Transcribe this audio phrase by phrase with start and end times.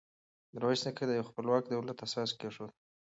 [0.53, 2.71] میرویس نیکه د یوه خپلواک دولت اساس کېښود.